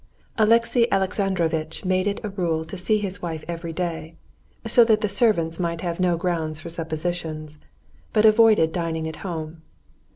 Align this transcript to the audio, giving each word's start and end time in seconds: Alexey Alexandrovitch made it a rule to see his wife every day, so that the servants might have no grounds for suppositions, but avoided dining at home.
Alexey 0.35 0.91
Alexandrovitch 0.91 1.85
made 1.85 2.07
it 2.07 2.19
a 2.23 2.29
rule 2.29 2.65
to 2.65 2.75
see 2.75 2.97
his 2.97 3.21
wife 3.21 3.43
every 3.47 3.71
day, 3.71 4.15
so 4.65 4.83
that 4.83 5.01
the 5.01 5.07
servants 5.07 5.59
might 5.59 5.81
have 5.81 5.99
no 5.99 6.17
grounds 6.17 6.59
for 6.59 6.71
suppositions, 6.71 7.59
but 8.11 8.25
avoided 8.25 8.71
dining 8.71 9.07
at 9.07 9.17
home. 9.17 9.61